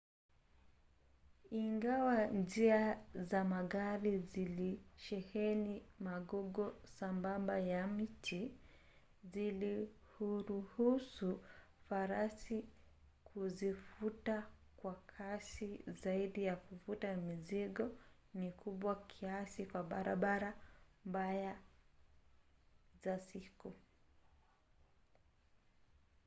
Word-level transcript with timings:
ingawa 1.61 2.17
njia 2.27 2.97
za 3.13 3.43
magari 3.43 4.19
zilisheheni 4.19 5.83
magogo 5.99 6.73
sambamba 6.83 7.59
ya 7.59 7.87
miti 7.87 8.51
zilihuruhusu 9.23 11.43
farasi 11.87 12.65
kuzivuta 13.23 14.47
kwa 14.77 14.95
kasi 14.95 15.79
zaidi 15.87 16.45
na 16.45 16.55
kuvuta 16.55 17.15
mizigo 17.15 17.91
mikubwa 18.33 18.95
kiasi 19.07 19.65
kwa 19.65 19.83
barabara 19.83 20.53
mbaya 21.05 21.59
za 23.03 23.19
siku 23.19 23.73